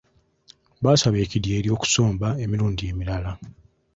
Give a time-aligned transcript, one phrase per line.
[0.83, 3.31] Baasaba ekidyeri okusomba emirundi emirala.